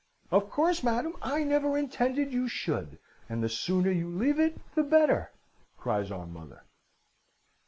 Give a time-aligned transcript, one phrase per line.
[0.31, 2.97] "'Of course, madam, I never intended you should;
[3.29, 5.31] and the sooner you leave it the better,'
[5.77, 6.63] cries our mother.